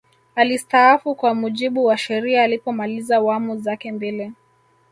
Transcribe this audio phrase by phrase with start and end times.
[0.35, 4.31] alistaafu kwa mujibu wa sheria alipomaliza wamu zake mbili